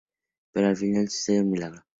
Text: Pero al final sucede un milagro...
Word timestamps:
Pero 0.51 0.65
al 0.69 0.77
final 0.77 1.09
sucede 1.09 1.41
un 1.41 1.51
milagro... 1.51 1.85